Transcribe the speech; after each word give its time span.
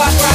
the 0.00 0.06
rhythm, 0.06 0.29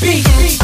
beat. 0.00 0.63